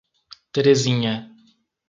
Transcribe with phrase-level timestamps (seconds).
[0.53, 1.13] Terezinha